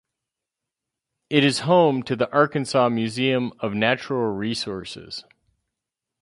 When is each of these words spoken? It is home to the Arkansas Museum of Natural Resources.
It 1.29 1.43
is 1.43 1.59
home 1.69 2.01
to 2.01 2.15
the 2.15 2.27
Arkansas 2.31 2.89
Museum 2.89 3.53
of 3.59 3.75
Natural 3.75 4.31
Resources. 4.33 5.25